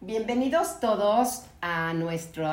[0.00, 2.48] Bienvenidos todos a nuestro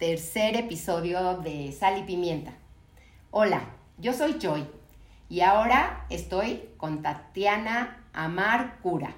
[0.00, 2.52] tercer episodio de Sal y Pimienta.
[3.30, 3.62] Hola,
[3.98, 4.66] yo soy Joy
[5.28, 9.14] y ahora estoy con Tatiana Amar Cura.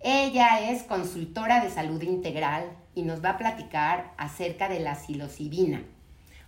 [0.00, 2.64] Ella es consultora de salud integral
[2.96, 5.84] y nos va a platicar acerca de la psilocibina.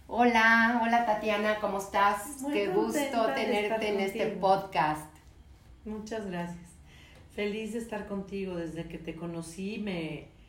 [0.09, 2.39] Hola, hola Tatiana, ¿cómo estás?
[2.53, 5.14] Qué gusto tenerte en este podcast.
[5.85, 6.71] Muchas gracias.
[7.37, 10.40] Feliz de estar contigo desde que te conocí, me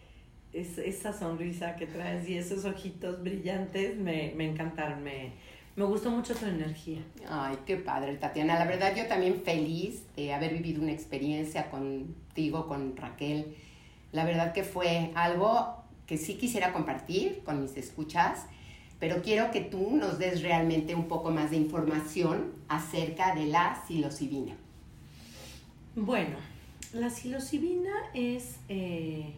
[0.54, 5.32] esa sonrisa que traes y esos ojitos brillantes me, me encantaron, me,
[5.76, 7.02] me gustó mucho tu energía.
[7.30, 8.60] Ay, qué padre, Tatiana.
[8.60, 13.56] La verdad, yo también feliz de haber vivido una experiencia contigo, con Raquel.
[14.12, 18.46] La verdad que fue algo que sí quisiera compartir con mis escuchas,
[19.00, 23.82] pero quiero que tú nos des realmente un poco más de información acerca de la
[23.88, 24.58] psilocibina.
[25.96, 26.36] Bueno,
[26.94, 29.36] la psilocibina es eh,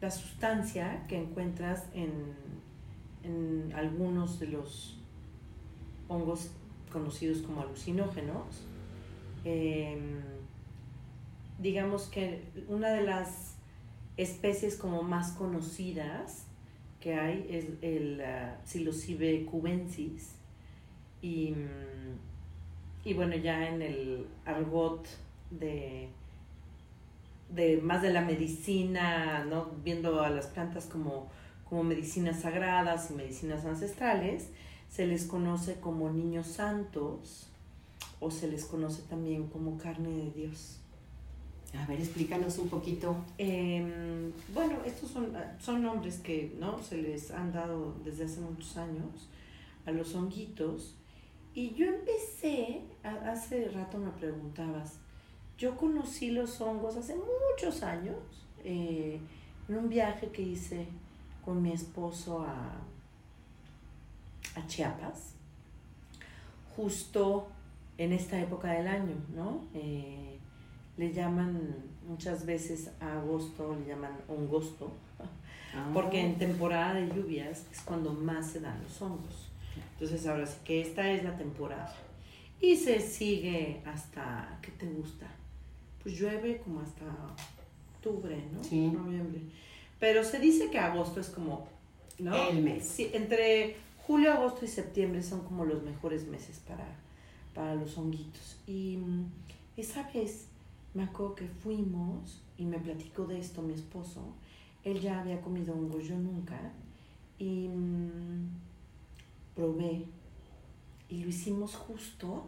[0.00, 2.34] la sustancia que encuentras en,
[3.22, 4.98] en algunos de los
[6.08, 6.50] hongos
[6.90, 8.64] conocidos como alucinógenos.
[9.44, 10.20] Em,
[11.58, 13.54] digamos que una de las
[14.16, 16.46] especies como más conocidas
[17.00, 20.34] que hay es el uh, cubensis
[21.22, 25.06] y, mm, y bueno ya en el argot
[25.50, 26.08] de
[27.50, 29.70] de más de la medicina, ¿no?
[29.82, 31.28] viendo a las plantas como,
[31.68, 34.48] como medicinas sagradas y medicinas ancestrales,
[34.88, 37.48] se les conoce como niños santos
[38.20, 40.80] o se les conoce también como carne de Dios.
[41.78, 43.16] A ver, explícanos un poquito.
[43.38, 46.82] Em, bueno, estos son, son nombres que ¿no?
[46.82, 49.28] se les han dado desde hace muchos años
[49.86, 50.96] a los honguitos.
[51.54, 54.98] Y yo empecé, hace rato me preguntabas,
[55.60, 58.16] yo conocí los hongos hace muchos años
[58.64, 59.20] eh,
[59.68, 60.86] en un viaje que hice
[61.44, 62.80] con mi esposo a,
[64.56, 65.34] a Chiapas,
[66.74, 67.48] justo
[67.98, 69.66] en esta época del año, ¿no?
[69.74, 70.38] Eh,
[70.96, 71.76] le llaman
[72.08, 74.90] muchas veces a agosto, le llaman hongosto,
[75.74, 75.90] ah.
[75.92, 79.50] porque en temporada de lluvias es cuando más se dan los hongos.
[79.92, 81.94] Entonces ahora sí que esta es la temporada.
[82.62, 85.26] Y se sigue hasta, ¿qué te gusta?
[86.02, 87.04] Pues llueve como hasta
[87.96, 88.64] octubre, ¿no?
[88.64, 88.88] Sí.
[88.88, 89.42] Noviembre.
[89.98, 91.68] Pero se dice que agosto es como,
[92.18, 92.34] ¿no?
[92.48, 92.86] El mes.
[92.86, 96.86] Sí, entre julio, agosto y septiembre son como los mejores meses para,
[97.54, 98.56] para los honguitos.
[98.66, 99.26] Y mm,
[99.76, 100.46] esa vez
[100.94, 104.22] me acuerdo que fuimos y me platicó de esto mi esposo.
[104.84, 106.58] Él ya había comido hongo, yo nunca.
[107.38, 108.48] Y mm,
[109.54, 110.06] probé.
[111.08, 112.44] Y lo hicimos justo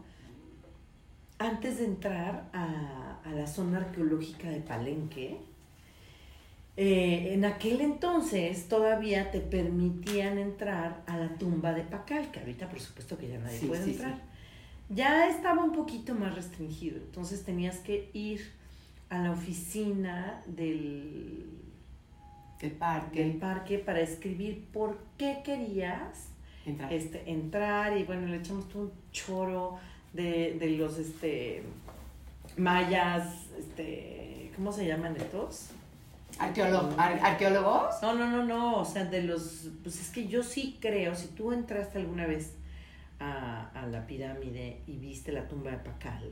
[1.45, 5.39] antes de entrar a, a la zona arqueológica de Palenque
[6.75, 12.67] eh, en aquel entonces todavía te permitían entrar a la tumba de Pacal, que ahorita
[12.67, 14.19] por supuesto que ya nadie puede entrar.
[14.89, 18.51] Ya estaba un poquito más restringido, entonces tenías que ir
[19.09, 21.45] a la oficina del,
[22.79, 23.23] parque.
[23.23, 26.29] del parque para escribir por qué querías
[26.65, 29.77] entrar, este, entrar y bueno, le echamos todo un choro
[30.13, 31.63] de, de los este,
[32.57, 35.69] mayas, este, ¿cómo se llaman estos?
[36.39, 38.01] ¿Arqueólogos?
[38.01, 41.27] No, no, no, no, o sea, de los, pues es que yo sí creo, si
[41.27, 42.53] tú entraste alguna vez
[43.19, 46.31] a, la pirámide y viste la tumba de Pacal,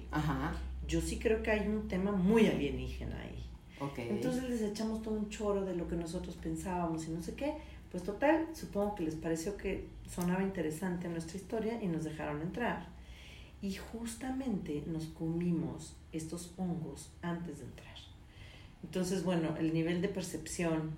[0.88, 3.46] yo sí creo que hay un tema muy alienígena ahí.
[3.80, 4.10] Okay.
[4.10, 7.56] Entonces les echamos todo un choro de lo que nosotros pensábamos y no sé qué.
[7.92, 12.86] Pues total, supongo que les pareció que sonaba interesante nuestra historia y nos dejaron entrar.
[13.62, 17.96] Y justamente nos comimos estos hongos antes de entrar.
[18.84, 20.92] Entonces, bueno, el nivel de percepción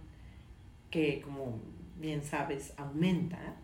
[0.90, 1.60] que, como
[2.00, 3.56] bien sabes, aumenta,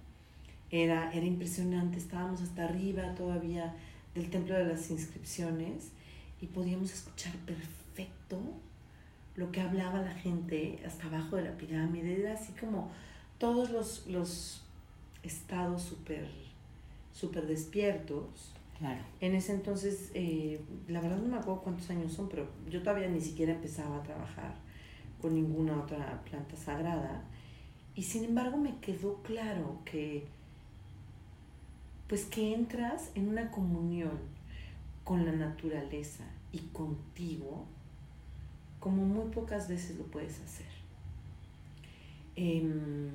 [0.72, 1.98] era, era impresionante.
[1.98, 3.76] Estábamos hasta arriba todavía
[4.14, 5.92] del templo de las inscripciones
[6.42, 8.40] y podíamos escuchar perfecto
[9.36, 12.20] lo que hablaba la gente hasta abajo de la pirámide.
[12.20, 12.92] Era así como
[13.38, 14.64] todos los, los
[15.24, 16.28] estados súper
[17.12, 18.54] super despiertos
[19.20, 23.10] en ese entonces, eh, la verdad no me acuerdo cuántos años son, pero yo todavía
[23.10, 24.56] ni siquiera empezaba a trabajar
[25.22, 27.24] con ninguna otra planta sagrada.
[27.96, 30.26] Y sin embargo me quedó claro que,
[32.08, 34.18] pues que entras en una comunión
[35.04, 36.24] con la naturaleza
[36.54, 37.66] y contigo
[38.80, 40.68] como muy pocas veces lo puedes hacer.
[42.38, 43.12] Em,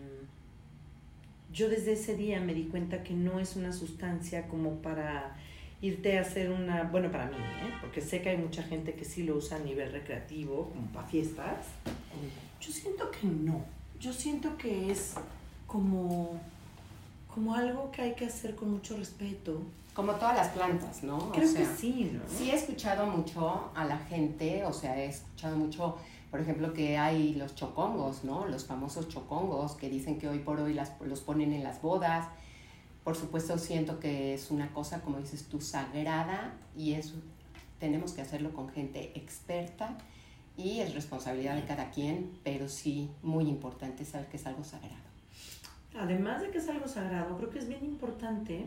[1.50, 5.36] yo desde ese día me di cuenta que no es una sustancia como para
[5.84, 7.74] irte a hacer una, bueno, para mí, ¿eh?
[7.82, 11.06] porque sé que hay mucha gente que sí lo usa a nivel recreativo, como para
[11.06, 11.66] fiestas,
[12.60, 13.62] Yo siento que no.
[14.00, 15.14] Yo siento que es
[15.66, 16.40] como,
[17.32, 19.60] como algo que hay que hacer con mucho respeto.
[19.92, 21.30] Como todas las plantas, ¿no?
[21.32, 22.20] Creo que sí, ¿no?
[22.26, 25.98] Sí he escuchado mucho a la gente, o sea, he escuchado mucho,
[26.30, 28.46] por ejemplo, que hay los chocongos, ¿no?
[28.46, 32.26] Los famosos chocongos que dicen que hoy por hoy las, los ponen en las bodas.
[33.04, 37.12] Por supuesto, siento que es una cosa, como dices tú, sagrada y es,
[37.78, 39.98] tenemos que hacerlo con gente experta
[40.56, 45.04] y es responsabilidad de cada quien, pero sí muy importante saber que es algo sagrado.
[45.94, 48.64] Además de que es algo sagrado, creo que es bien importante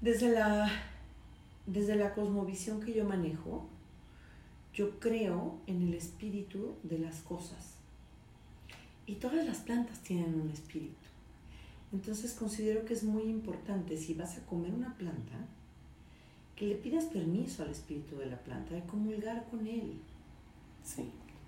[0.00, 0.70] desde la,
[1.66, 3.66] desde la cosmovisión que yo manejo,
[4.72, 7.74] yo creo en el espíritu de las cosas.
[9.06, 11.03] Y todas las plantas tienen un espíritu.
[11.94, 15.38] Entonces considero que es muy importante si vas a comer una planta,
[16.56, 20.00] que le pidas permiso al espíritu de la planta de comulgar con él.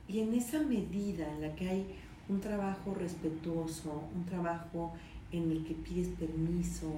[0.06, 1.86] Y en esa medida en la que hay
[2.28, 4.92] un trabajo respetuoso, un trabajo
[5.32, 6.92] en el que pides permiso,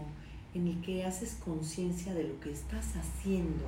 [0.53, 3.65] en el que haces conciencia de lo que estás haciendo,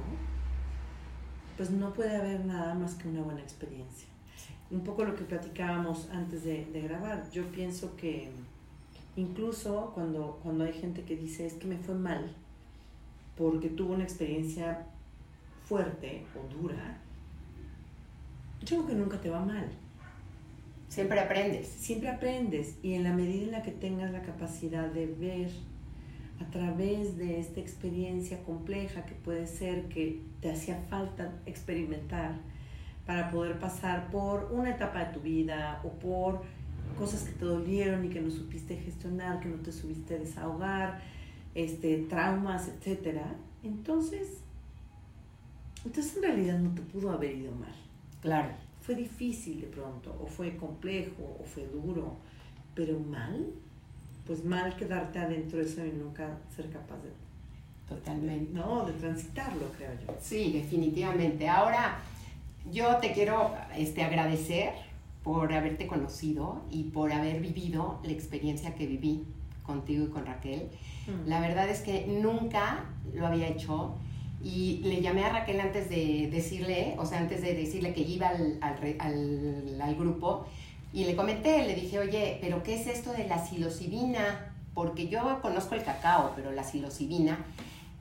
[1.56, 4.08] pues no puede haber nada más que una buena experiencia.
[4.70, 8.30] Un poco lo que platicábamos antes de, de, grabar, yo pienso que
[9.20, 12.34] incluso cuando, cuando hay gente que dice es que me fue mal
[13.36, 14.86] porque tuvo una experiencia
[15.64, 16.98] fuerte o dura,
[18.60, 19.70] yo creo que nunca te va mal.
[20.88, 21.68] Siempre aprendes.
[21.68, 25.50] Siempre aprendes y en la medida en la que tengas la capacidad de ver
[26.40, 32.38] a través de esta experiencia compleja que puede ser que te hacía falta experimentar
[33.06, 36.42] para poder pasar por una etapa de tu vida o por
[37.00, 41.00] cosas que te dolieron y que no supiste gestionar, que no te subiste a desahogar,
[41.54, 43.22] este, traumas, etc.
[43.64, 44.28] Entonces,
[45.84, 47.74] entonces en realidad no te pudo haber ido mal.
[48.20, 48.50] Claro.
[48.82, 52.16] Fue difícil de pronto, o fue complejo, o fue duro,
[52.74, 53.46] pero mal,
[54.26, 57.10] pues mal quedarte adentro de eso y nunca ser capaz de...
[57.88, 58.52] Totalmente.
[58.52, 60.16] no, de transitarlo, creo yo.
[60.20, 61.48] Sí, definitivamente.
[61.48, 61.98] Ahora,
[62.70, 64.89] yo te quiero este, agradecer
[65.22, 69.24] por haberte conocido y por haber vivido la experiencia que viví
[69.64, 70.68] contigo y con Raquel.
[71.06, 71.28] Mm.
[71.28, 72.84] La verdad es que nunca
[73.14, 73.94] lo había hecho
[74.42, 78.28] y le llamé a Raquel antes de decirle, o sea, antes de decirle que iba
[78.28, 80.46] al, al, al, grupo,
[80.92, 84.54] y le comenté, le dije, oye, pero ¿qué es esto de la psilocibina?
[84.72, 87.44] Porque yo conozco el cacao, pero la psilocibina.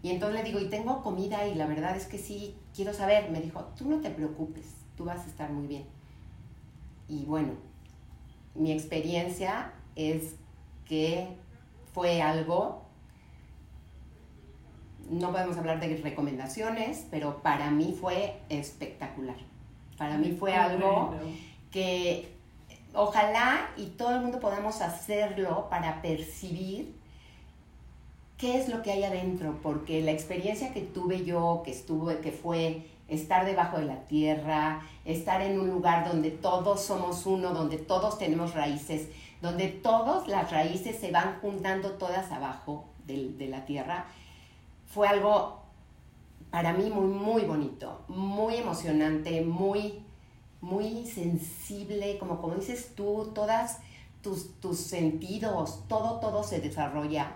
[0.01, 3.30] Y entonces le digo, y tengo comida y la verdad es que sí, quiero saber.
[3.31, 5.83] Me dijo, tú no te preocupes, tú vas a estar muy bien.
[7.10, 7.54] Y bueno,
[8.56, 10.36] mi experiencia es
[10.86, 11.28] que
[11.94, 12.90] fue algo
[15.10, 19.38] no podemos hablar de recomendaciones, pero para mí fue espectacular.
[19.98, 21.14] Para mí fue algo
[21.72, 22.32] que
[22.94, 26.96] ojalá y todo el mundo podamos hacerlo para percibir
[28.38, 32.32] qué es lo que hay adentro, porque la experiencia que tuve yo, que estuve, que
[32.32, 37.78] fue estar debajo de la tierra, estar en un lugar donde todos somos uno, donde
[37.78, 39.10] todos tenemos raíces,
[39.42, 44.06] donde todas las raíces se van juntando todas abajo de, de la tierra,
[44.88, 45.60] fue algo
[46.52, 50.00] para mí muy, muy bonito, muy emocionante, muy,
[50.62, 53.80] muy sensible, como, como dices tú, todas
[54.22, 57.36] tus, tus sentidos, todo, todo se desarrolla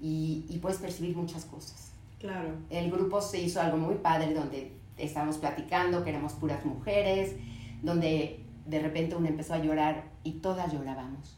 [0.00, 1.90] y, y, puedes percibir muchas cosas.
[2.18, 2.50] Claro.
[2.70, 7.36] El grupo se hizo algo muy padre donde estábamos platicando, que éramos puras mujeres,
[7.82, 11.36] donde de repente una empezó a llorar y todas llorábamos.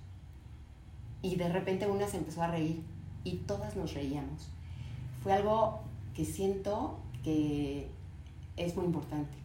[1.23, 2.83] Y de repente una se empezó a reír
[3.25, 4.51] y todas nos reíamos
[5.23, 5.81] fue algo
[6.15, 7.89] que siento que
[8.57, 9.37] es muy importante.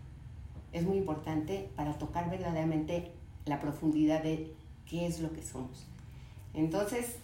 [0.72, 3.12] Es muy importante para tocar verdaderamente
[3.46, 4.53] la profundidad de
[4.89, 5.86] qué es lo que somos.
[6.53, 7.17] Entonces,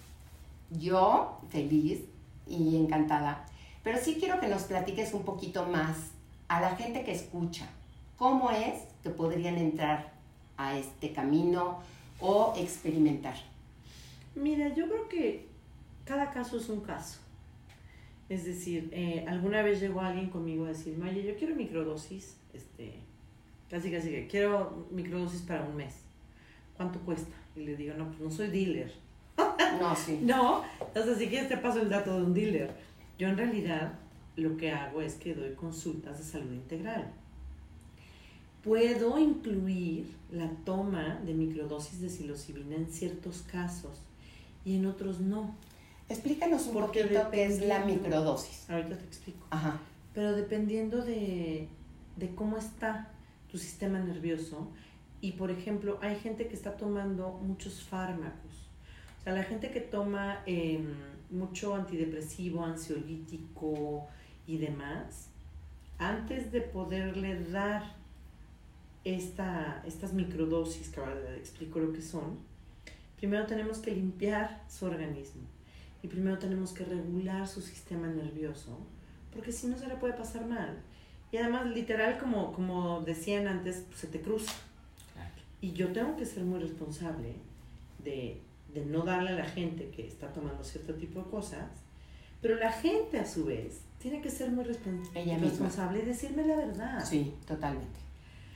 [0.72, 2.02] yo feliz
[2.48, 3.46] y encantada,
[3.84, 5.96] pero sí quiero que nos platiques un poquito más
[6.50, 7.68] a la gente que escucha,
[8.18, 10.12] cómo es que podrían entrar
[10.58, 11.80] a este camino
[12.20, 13.36] o experimentar.
[14.36, 15.46] Mira, yo creo que
[16.06, 17.20] cada caso es un caso.
[18.28, 22.94] Es decir, eh, alguna vez llegó alguien conmigo a decirme, oye, yo quiero microdosis, este,
[23.70, 25.96] casi casi que quiero microdosis para un mes.
[26.78, 27.36] ¿Cuánto cuesta?
[27.56, 28.92] Y le digo, no, pues no soy dealer.
[29.80, 30.20] No, sí.
[30.24, 32.72] no, entonces si quieres te paso el dato de un dealer.
[33.18, 33.94] Yo en realidad
[34.40, 37.12] lo que hago es que doy consultas de salud integral.
[38.64, 44.02] Puedo incluir la toma de microdosis de psilocibina en ciertos casos
[44.66, 45.56] y en otros no.
[46.10, 48.70] Explícanos un poquito qué es la microdosis.
[48.70, 49.46] Ahorita te explico.
[49.50, 49.80] Ajá.
[50.14, 51.70] Pero dependiendo de,
[52.36, 53.10] cómo está
[53.50, 54.68] tu sistema nervioso,
[55.22, 58.54] Y por ejemplo, hay gente que está tomando muchos fármacos.
[59.20, 60.94] O sea, la gente que toma em,
[61.30, 64.08] mucho antidepresivo, ansiolítico
[64.50, 65.30] y demás,
[66.00, 67.84] antes de poderle dar
[69.04, 72.40] esta, estas microdosis, que ahora explico lo que son,
[73.18, 75.44] primero tenemos que limpiar su organismo
[76.02, 78.76] y primero tenemos que regular su sistema nervioso,
[79.32, 80.80] porque si no se le puede pasar mal.
[81.32, 84.54] Y además, literal, como, como decían antes, se te cruza.
[85.62, 87.36] Y yo tengo que ser muy responsable
[88.04, 88.42] de,
[88.74, 91.70] de no darle a la gente que está tomando cierto tipo de cosas,
[92.42, 97.06] pero la gente a su vez tiene que ser muy responsable y decirme la verdad.
[97.06, 98.00] Sí, totalmente.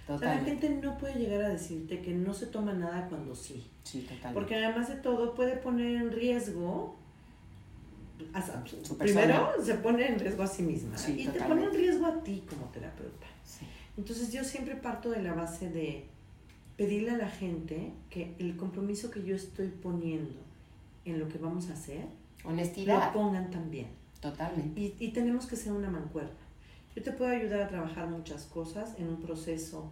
[0.08, 3.68] la gente no puede llegar a decirte que no se toma nada cuando sí.
[3.84, 4.34] Sí, totalmente.
[4.34, 6.98] Porque además de todo puede poner en riesgo
[8.98, 12.44] primero se pone en riesgo a sí misma y te pone en riesgo a ti
[12.50, 13.28] como terapeuta.
[13.98, 16.06] Entonces yo siempre parto de la base de
[16.78, 20.40] pedirle a la gente que el compromiso que yo estoy poniendo
[21.06, 22.06] en lo que vamos a hacer,
[22.44, 23.88] honestidad, lo pongan también.
[24.20, 24.80] Totalmente.
[24.80, 26.32] Y, y tenemos que ser una mancuerna.
[26.96, 29.92] Yo te puedo ayudar a trabajar muchas cosas en un proceso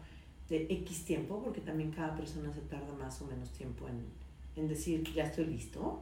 [0.50, 4.06] de X tiempo, porque también cada persona se tarda más o menos tiempo en,
[4.56, 6.02] en decir, ya estoy listo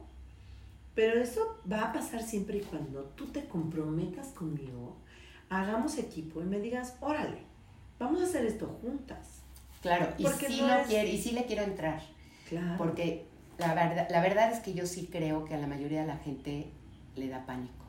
[0.94, 4.96] pero eso va a pasar siempre y cuando tú te comprometas conmigo,
[5.48, 7.38] hagamos equipo y me digas, órale,
[7.98, 9.42] vamos a hacer esto juntas.
[9.80, 12.02] Claro, y sí, lo quiero, y sí le quiero entrar.
[12.48, 12.74] Claro.
[12.76, 13.24] Porque
[13.60, 16.16] la verdad, la verdad es que yo sí creo que a la mayoría de la
[16.16, 16.70] gente
[17.16, 17.84] le da pánico.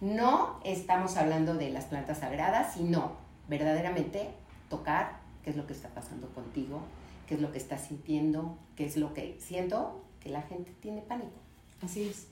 [0.00, 3.12] No estamos hablando de las plantas sagradas, sino
[3.48, 4.30] verdaderamente
[4.68, 6.80] tocar qué es lo que está pasando contigo,
[7.28, 11.02] qué es lo que estás sintiendo, qué es lo que siento que la gente tiene
[11.02, 11.38] pánico.
[11.82, 12.28] Así es.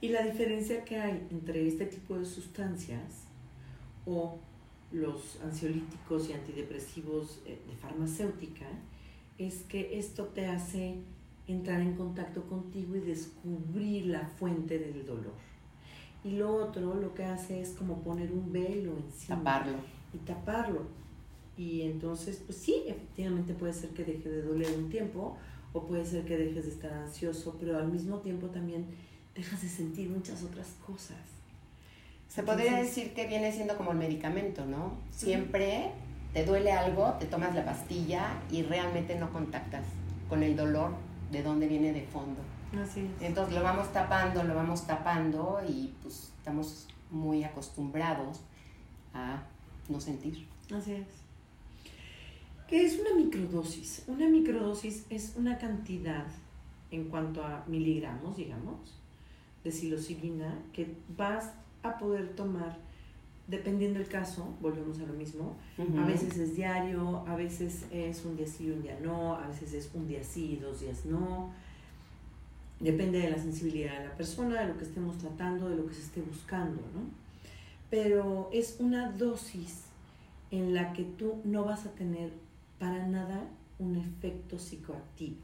[0.00, 3.24] Y la diferencia que hay entre este tipo de sustancias
[4.06, 4.38] o
[4.92, 8.66] los ansiolíticos y antidepresivos eh, de farmacéutica
[9.38, 10.96] es que esto te hace
[11.48, 15.34] entrar en contacto contigo y descubrir la fuente del dolor.
[16.24, 19.36] Y lo otro lo que hace es como poner un velo encima.
[19.36, 19.78] Taparlo.
[20.12, 20.82] Y taparlo.
[21.56, 25.36] Y entonces, pues sí, efectivamente puede ser que deje de doler un tiempo
[25.72, 28.86] o puede ser que dejes de estar ansioso, pero al mismo tiempo también
[29.34, 31.16] dejas de sentir muchas otras cosas.
[32.28, 34.94] Se podría decir que viene siendo como el medicamento, ¿no?
[35.10, 35.92] Siempre
[36.34, 39.84] te duele algo, te tomas la pastilla y realmente no contactas
[40.28, 40.90] con el dolor
[41.36, 42.40] de dónde viene de fondo.
[42.82, 43.22] Así es.
[43.22, 48.40] Entonces lo vamos tapando, lo vamos tapando y pues estamos muy acostumbrados
[49.12, 49.42] a
[49.88, 50.46] no sentir.
[50.74, 51.06] Así es.
[52.66, 54.04] ¿Qué es una microdosis?
[54.08, 56.26] Una microdosis es una cantidad
[56.90, 58.98] en cuanto a miligramos, digamos,
[59.62, 61.52] de psilocibina que vas
[61.82, 62.78] a poder tomar
[63.48, 68.36] dependiendo del caso, volvemos a lo mismo, a veces es diario, a veces es un
[68.36, 71.52] día sí, un día no, a veces es un día sí, dos días no.
[72.80, 75.94] Depende de la sensibilidad de la persona, de lo que estemos tratando, de lo que
[75.94, 77.02] se esté buscando, ¿no?
[77.88, 79.84] Pero es una dosis
[80.50, 82.32] en la que tú no vas a tener
[82.78, 83.44] para nada
[83.78, 85.36] un efecto psicoactivo.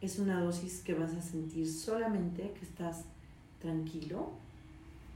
[0.00, 3.04] Es una dosis que vas a sentir solamente que estás
[3.60, 4.30] tranquilo,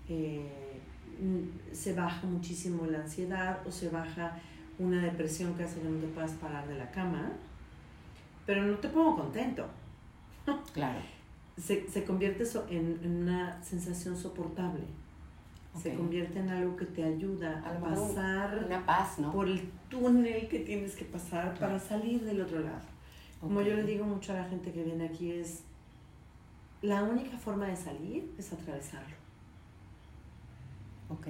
[0.08, 0.80] eh,
[1.72, 4.38] se baja muchísimo la ansiedad o se baja
[4.78, 7.32] una depresión que hace que no te puedas parar de la cama,
[8.46, 9.66] pero no te pongo contento.
[10.72, 10.98] Claro.
[11.58, 14.84] Se, se convierte en, una sensación soportable.
[15.82, 19.32] Se convierte en algo que te ayuda a, pasar una paz, ¿no?
[19.32, 22.80] por el túnel que tienes que pasar para salir del otro lado.
[23.40, 25.62] Como yo le digo mucho a la gente que viene aquí es,
[26.80, 29.16] la única forma de salir es atravesarlo.
[31.08, 31.26] Ok.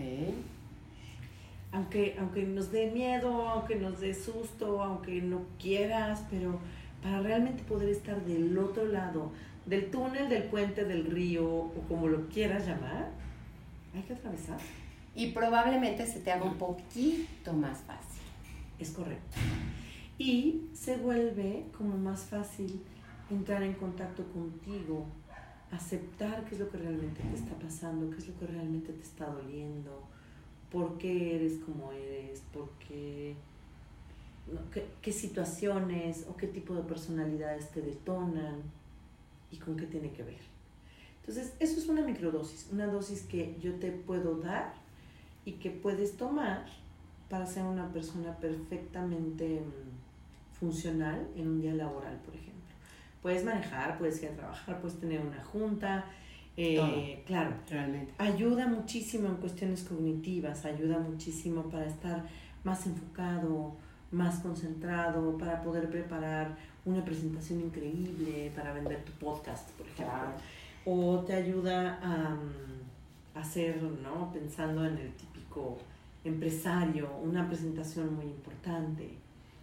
[1.70, 6.58] Aunque, aunque nos dé miedo, aunque nos dé susto, aunque no quieras, pero
[7.02, 9.32] para realmente poder estar del otro lado,
[9.66, 13.10] del túnel, del puente, del río, o como lo quieras llamar,
[13.94, 14.58] hay que atravesar.
[15.14, 18.22] Y probablemente se te haga un poquito más fácil.
[18.78, 19.36] Es correcto.
[20.16, 22.80] Y se vuelve como más fácil
[23.30, 25.06] entrar en contacto contigo,
[25.70, 29.02] aceptar qué es lo que realmente te está pasando, qué es lo que realmente te
[29.02, 30.02] está doliendo,
[30.70, 33.34] por qué eres como eres, por qué,
[35.02, 38.62] qué, situaciones o qué tipo de personalidades te detonan
[39.50, 40.40] y con qué tiene que ver.
[41.20, 44.72] Entonces, eso es una microdosis, una dosis que yo te puedo dar
[45.44, 46.66] y que puedes tomar
[47.28, 52.57] para ser una persona perfectamente mm, funcional en un día laboral, por ejemplo.
[53.22, 56.04] Puedes manejar, puedes ir a trabajar, puedes tener una junta.
[56.56, 58.12] Eh, claro, realmente.
[58.18, 62.24] Ayuda muchísimo en cuestiones cognitivas, ayuda muchísimo para estar
[62.64, 63.76] más enfocado,
[64.10, 70.18] más concentrado, para poder preparar una presentación increíble, para vender tu podcast, por ejemplo.
[70.84, 74.32] O te ayuda a, mm, hacer, ¿no?
[74.32, 75.78] Pensando en el típico
[76.24, 79.10] empresario, una presentación muy importante.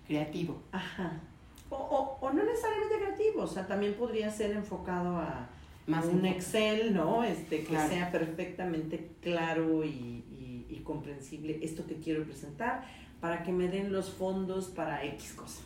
[0.08, 0.62] Creativo.
[0.72, 1.20] Ajá.
[1.70, 5.50] O, o, no necesariamente creativo, o sea, también podría ser enfocado a
[5.88, 7.24] Más un Excel, ¿no?
[7.24, 10.24] Este, que sea perfectamente claro y,
[10.70, 12.86] y comprensible esto que quiero presentar
[13.20, 15.62] para que me den los fondos para X cosa.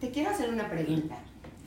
[0.00, 1.16] Te quiero hacer una pregunta.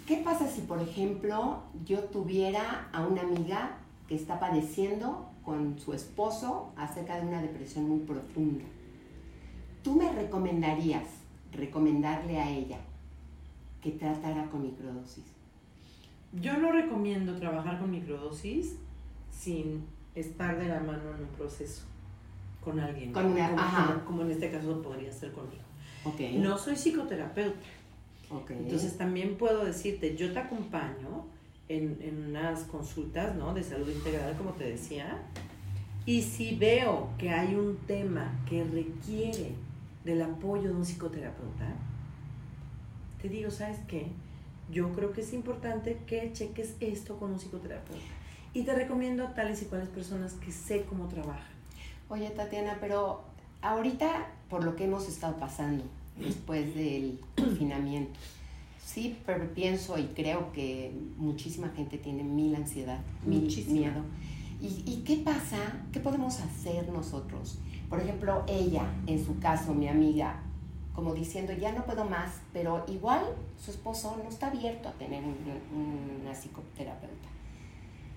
[0.05, 5.93] ¿Qué pasa si, por ejemplo, yo tuviera a una amiga que está padeciendo con su
[5.93, 8.65] esposo acerca de una depresión muy profunda?
[9.83, 11.05] ¿Tú me recomendarías
[11.51, 12.79] recomendarle a ella
[13.81, 15.25] que tratara con microdosis?
[16.33, 18.75] Yo no recomiendo trabajar con microdosis
[19.31, 21.83] sin estar de la mano en un proceso
[22.63, 23.13] con alguien.
[23.13, 24.03] Con una, como, ajá.
[24.05, 25.63] como en este caso podría ser conmigo.
[26.03, 26.37] Okay.
[26.37, 27.57] No soy psicoterapeuta.
[28.29, 28.57] Okay.
[28.57, 31.25] Entonces también puedo decirte, yo te acompaño
[31.69, 33.53] en, en, unas consultas ¿no?
[33.53, 35.21] de salud integral, como te decía,
[36.05, 39.51] y si veo que hay un tema que requiere
[40.03, 41.75] del apoyo de un psicoterapeuta,
[43.27, 44.07] te digo, ¿sabes qué?
[44.71, 48.01] Yo creo que es importante que cheques esto con un psicoterapeuta.
[48.53, 51.55] Y te recomiendo a tales y cuales personas que sé cómo trabajan.
[52.09, 53.21] Oye, Tatiana, pero
[53.61, 55.83] ahorita, por lo que hemos estado pasando
[56.17, 58.19] después del confinamiento,
[58.83, 64.03] sí, pero pienso y creo que muchísima gente tiene mil ansiedad, mil miedo.
[64.59, 65.57] ¿Y, ¿Y qué pasa?
[65.91, 67.59] ¿Qué podemos hacer nosotros?
[67.89, 70.41] Por ejemplo, ella, en su caso, mi amiga,
[70.97, 73.23] como diciendo, ya no puedo más, pero igual
[73.63, 77.29] su esposo no está abierto a tener una psicoterapeuta.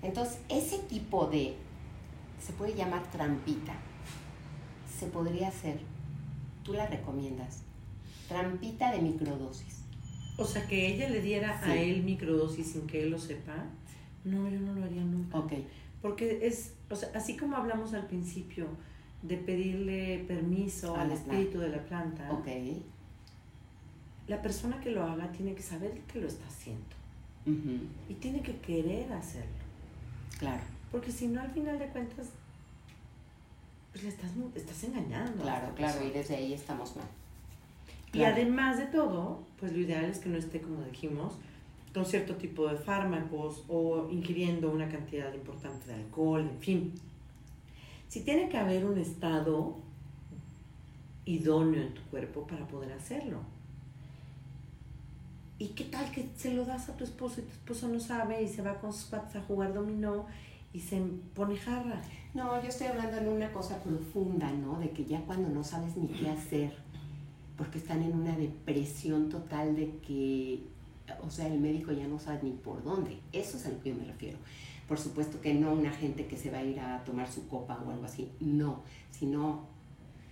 [0.01, 1.53] Entonces, ese tipo de
[2.43, 3.73] se puede llamar trampita.
[4.97, 5.79] Se podría hacer.
[6.63, 7.61] Tú la recomiendas.
[8.27, 9.83] Trampita de microdosis.
[10.39, 13.63] O sea, que ella le diera a él microdosis sin que él lo sepa.
[14.23, 15.37] No, yo no lo haría nunca.
[15.37, 15.53] Ok.
[16.01, 18.65] Porque es, o sea, así como hablamos al principio
[19.21, 22.31] de pedirle permiso al espíritu de la planta.
[22.31, 22.47] Ok.
[24.27, 26.95] La persona que lo haga tiene que saber que lo está haciendo.
[27.45, 29.49] Y tiene que querer hacerlo.
[30.37, 30.61] Claro.
[30.91, 32.27] Porque si no, al final de cuentas,
[33.91, 35.41] pues le estás, estás engañando.
[35.41, 37.07] Claro, claro, y desde ahí estamos mal.
[38.13, 41.33] Y además de todo, pues lo ideal es que no esté, como dijimos,
[41.93, 46.93] con cierto tipo de fármacos o ingiriendo una cantidad importante de alcohol, en fin.
[48.11, 49.77] Si tiene que haber un estado
[51.23, 53.39] idóneo en tu cuerpo para poder hacerlo.
[55.57, 58.43] ¿Y qué tal que se lo das a tu esposo y tu esposo no sabe
[58.43, 60.25] y se va con sus patas a jugar dominó
[60.73, 61.01] y se
[61.33, 62.01] pone jarra.
[62.33, 64.77] No, yo estoy hablando en una cosa profunda, ¿no?
[64.77, 66.73] De que ya cuando no sabes ni qué hacer,
[67.55, 70.63] porque están en una depresión total de que,
[71.25, 73.19] o sea, el médico ya no sabe ni por dónde.
[73.31, 74.37] Eso es a lo que yo me refiero.
[74.91, 77.81] Por supuesto que no una gente que se va a ir a tomar su copa
[77.87, 79.65] o algo así, no, sino,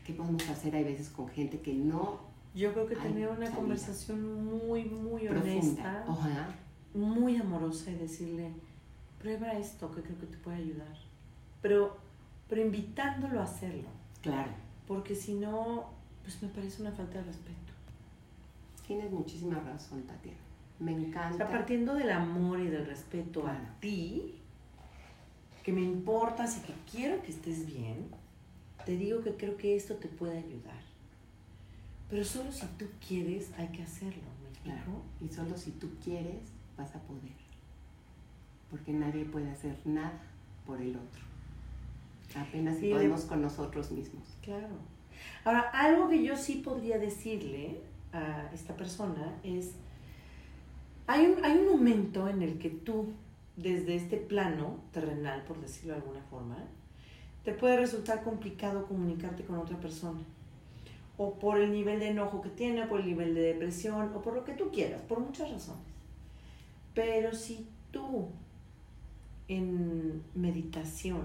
[0.06, 0.76] ¿qué podemos hacer?
[0.76, 2.20] Hay veces con gente que no...
[2.54, 6.04] Yo creo que tener una conversación muy, muy honesta,
[6.94, 8.52] muy amorosa y decirle,
[9.18, 10.98] prueba esto que creo que te puede ayudar.
[11.62, 11.96] Pero,
[12.50, 13.88] pero invitándolo a hacerlo.
[14.22, 14.52] Claro.
[14.90, 15.86] Porque si no,
[16.22, 17.72] pues me parece una falta de respeto.
[18.86, 20.38] Tienes muchísima razón, Tatiana.
[20.80, 21.34] Me encanta.
[21.34, 24.36] O sea, partiendo del amor y del respeto a ti,
[25.70, 28.08] que me importas y que quiero que estés bien,
[28.86, 30.82] te digo que creo que esto te puede ayudar.
[32.10, 35.04] Pero solo si tú quieres, hay que hacerlo, ¿me Claro.
[35.22, 36.42] Y solo si tú quieres,
[36.76, 37.50] vas a poder
[38.70, 40.22] porque nadie puede hacer nada
[40.66, 41.22] por el otro.
[42.36, 44.24] Apenas si podemos con nosotros mismos.
[44.42, 44.76] Claro.
[45.44, 47.82] Ahora, algo que yo sí podría decirle
[48.14, 49.72] a esta persona es,
[51.08, 53.08] hay un, hay un momento en el que tú,
[53.62, 56.58] desde este plano terrenal, por decirlo de alguna forma,
[57.44, 60.22] te puede resultar complicado comunicarte con otra persona.
[61.18, 64.22] O por el nivel de enojo que tiene, o por el nivel de depresión, o
[64.22, 65.84] por lo que tú quieras, por muchas razones.
[66.94, 68.30] Pero si tú
[69.48, 71.24] en meditación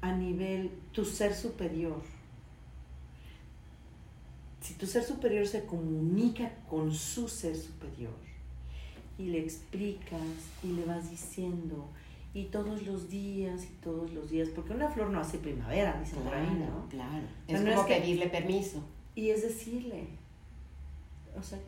[0.00, 2.02] a nivel tu ser superior.
[4.60, 8.31] Si tu ser superior se comunica con su ser superior
[9.22, 10.20] y le explicas
[10.62, 11.86] y le vas diciendo
[12.34, 16.16] y todos los días y todos los días, porque una flor no hace primavera, dice
[16.16, 16.88] por ahí, ¿no?
[16.88, 18.82] Claro, es como pedirle permiso.
[19.14, 20.06] Y es decirle,
[21.38, 21.58] o sea,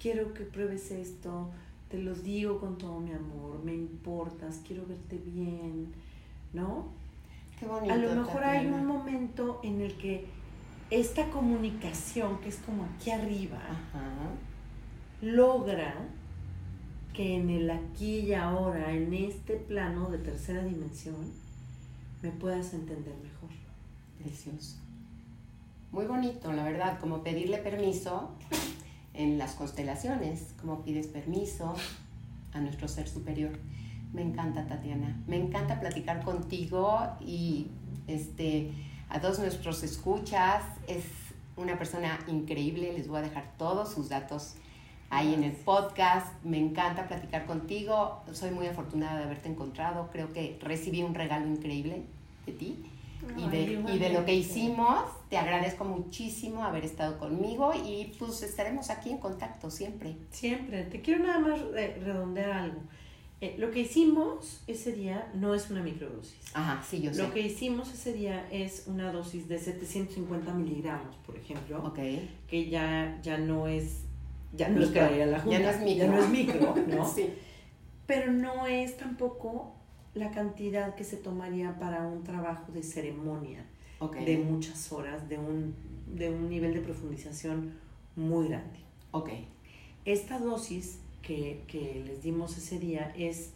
[0.00, 1.50] quiero que pruebes esto,
[1.90, 5.92] te los digo con todo mi amor, me importas, quiero verte bien,
[6.54, 6.86] ¿no?
[7.60, 7.92] Qué bonito.
[7.92, 10.24] A lo mejor hay un momento en el que
[10.90, 13.60] esta comunicación que es como aquí arriba
[15.20, 15.94] logra
[17.16, 21.16] que en el aquí y ahora, en este plano de tercera dimensión,
[22.20, 23.48] me puedas entender mejor.
[24.22, 24.76] Precioso.
[25.92, 28.32] Muy bonito, la verdad, como pedirle permiso
[29.14, 31.74] en las constelaciones, como pides permiso
[32.52, 33.58] a nuestro ser superior.
[34.12, 35.16] Me encanta, Tatiana.
[35.26, 37.68] Me encanta platicar contigo y
[38.08, 38.72] este,
[39.08, 40.62] a todos nuestros escuchas.
[40.86, 41.04] Es
[41.56, 42.92] una persona increíble.
[42.92, 44.56] Les voy a dejar todos sus datos
[45.10, 46.26] ahí en el podcast.
[46.44, 48.22] Me encanta platicar contigo.
[48.32, 50.08] Soy muy afortunada de haberte encontrado.
[50.12, 52.02] Creo que recibí un regalo increíble
[52.46, 52.76] de ti
[53.36, 55.04] y, de, y de lo que hicimos.
[55.28, 60.16] Te agradezco muchísimo haber estado conmigo y pues estaremos aquí en contacto siempre.
[60.30, 60.84] Siempre.
[60.84, 62.80] Te quiero nada más redondear algo.
[63.42, 66.38] Eh, lo que hicimos ese día no es una microdosis.
[66.54, 67.22] Ajá, sí, yo sé.
[67.22, 71.84] Lo que hicimos ese día es una dosis de 750 miligramos, por ejemplo.
[71.84, 71.98] Ok.
[72.48, 74.05] Que ya, ya no es.
[74.56, 76.06] Ya no es la Ya no es micro.
[76.06, 77.08] Ya no es micro, ¿no?
[77.08, 77.30] sí.
[78.06, 79.74] Pero no es tampoco
[80.14, 83.64] la cantidad que se tomaría para un trabajo de ceremonia
[84.24, 85.74] de muchas horas, de un,
[86.14, 87.72] de un nivel de profundización
[88.14, 88.78] muy grande.
[89.10, 89.30] Ok.
[90.04, 93.52] Esta dosis que, que les dimos ese día es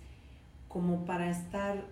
[0.68, 1.84] como para estar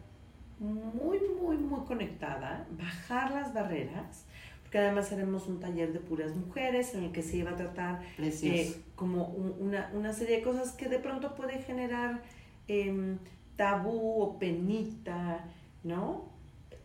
[0.59, 4.25] muy, muy, muy conectada, bajar las barreras,
[4.69, 8.03] porque además haremos un taller de puras mujeres en el que se iba a tratar
[8.19, 12.21] eh, como una, una, serie de cosas que de pronto puede generar
[12.69, 13.17] eh,
[13.57, 15.43] tabú o penita,
[15.85, 16.29] ¿no?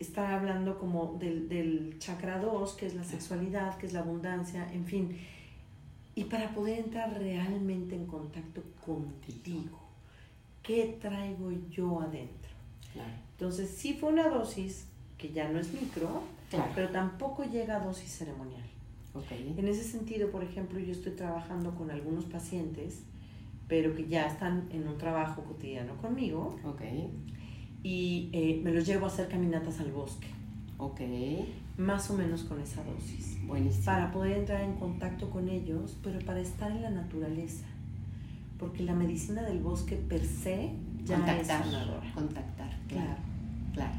[0.00, 4.66] Estar hablando como del, del chakra 2, que es la sexualidad, que es la abundancia,
[4.72, 5.18] en fin.
[6.14, 9.78] Y para poder entrar realmente en contacto contigo,
[10.62, 12.54] ¿qué traigo yo adentro?
[13.32, 14.86] Entonces, sí fue una dosis
[15.18, 16.22] que ya no es micro,
[16.74, 18.62] pero tampoco llega a dosis ceremonial.
[19.56, 23.04] En ese sentido, por ejemplo, yo estoy trabajando con algunos pacientes
[23.68, 26.56] pero que ya están en un trabajo cotidiano conmigo.
[26.64, 26.82] Ok.
[27.82, 30.28] Y eh, me los llevo a hacer caminatas al bosque.
[30.78, 31.00] Ok.
[31.76, 33.38] Más o menos con esa dosis.
[33.46, 33.84] Buenísimo.
[33.84, 37.66] Para poder entrar en contacto con ellos, pero para estar en la naturaleza.
[38.58, 40.70] Porque la medicina del bosque per se
[41.04, 42.12] ya contactar, es sanadora.
[42.14, 43.16] Contactar, claro.
[43.72, 43.96] Claro.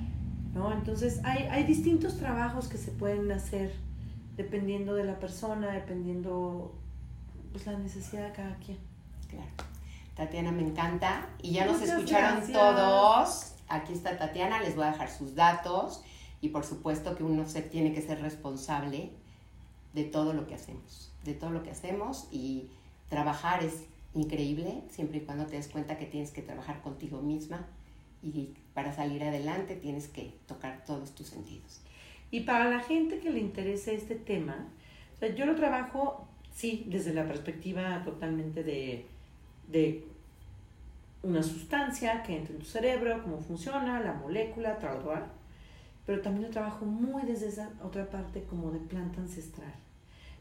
[0.56, 0.74] ¿No?
[0.74, 3.72] Entonces hay, hay distintos trabajos que se pueden hacer
[4.38, 6.74] dependiendo de la persona, dependiendo
[7.52, 8.78] pues la necesidad de cada quien.
[9.30, 9.50] Claro.
[10.16, 11.30] Tatiana me encanta.
[11.42, 13.54] Y ya nos escucharon todos.
[13.68, 16.02] Aquí está Tatiana, les voy a dejar sus datos.
[16.42, 19.12] Y por supuesto que uno se tiene que ser responsable
[19.94, 21.12] de todo lo que hacemos.
[21.24, 22.28] De todo lo que hacemos.
[22.32, 22.70] Y
[23.10, 27.66] trabajar es increíble, siempre y cuando te des cuenta que tienes que trabajar contigo misma.
[28.24, 31.82] Y para salir adelante tienes que tocar todos tus sentidos.
[32.32, 34.68] Y para la gente que le interese este tema,
[35.38, 39.06] yo lo trabajo, sí, desde la perspectiva totalmente de
[39.68, 40.06] de
[41.24, 45.00] una sustancia que entra en tu cerebro, cómo funciona, la molécula, tal,
[46.06, 49.74] pero también lo trabajo muy desde esa otra parte como de planta ancestral.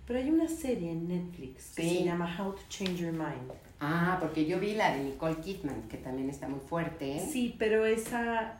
[0.06, 3.52] Pero hay una serie en Netflix que se llama How to Change Your Mind.
[3.80, 7.16] Ah, porque yo vi la de Nicole Kidman, que también está muy fuerte.
[7.16, 7.28] ¿eh?
[7.30, 8.58] Sí, pero esa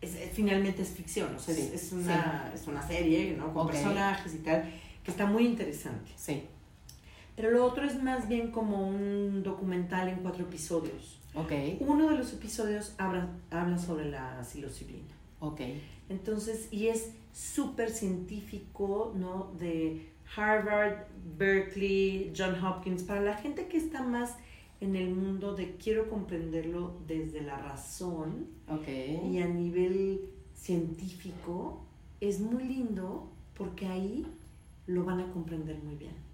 [0.00, 3.52] es, finalmente es ficción, o sea, es, una, es una serie, ¿no?
[3.52, 4.70] Con personajes y tal,
[5.02, 6.12] que está muy interesante.
[6.16, 6.44] Sí.
[7.36, 11.18] Pero lo otro es más bien como un documental en cuatro episodios.
[11.34, 11.52] Ok.
[11.80, 15.14] Uno de los episodios habla, habla sobre la psilocibina.
[15.40, 15.60] Ok.
[16.08, 19.52] Entonces, y es súper científico, ¿no?
[19.58, 21.06] De Harvard,
[21.36, 24.36] Berkeley, John Hopkins, para la gente que está más
[24.80, 29.20] en el mundo de quiero comprenderlo desde la razón okay.
[29.32, 31.84] y a nivel científico,
[32.20, 34.26] es muy lindo porque ahí
[34.86, 36.24] lo van a comprender muy bien.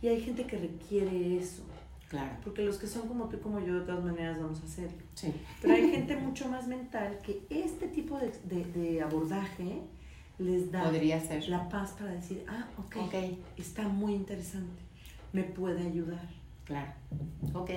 [0.00, 1.62] Y hay gente que requiere eso.
[2.08, 2.36] Claro.
[2.42, 4.98] Porque los que son como tú y como yo, de todas maneras vamos a hacerlo.
[5.14, 5.32] Sí.
[5.60, 9.82] Pero hay gente mucho más mental que este tipo de, de, abordaje
[10.38, 11.48] les da Podría ser.
[11.48, 13.42] la paz para decir, ah, ok, okay.
[13.56, 14.82] está muy interesante,
[15.32, 16.28] me puede ayudar.
[16.64, 16.92] Claro.
[17.54, 17.70] Ok.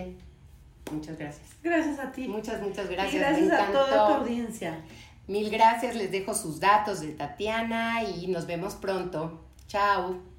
[0.92, 1.48] Muchas gracias.
[1.64, 2.28] Gracias a ti.
[2.28, 3.14] Muchas, muchas gracias.
[3.14, 4.84] Y gracias a toda tu audiencia.
[5.28, 9.46] Mil gracias, les dejo sus datos de Tatiana y nos vemos pronto.
[9.68, 10.31] Chao.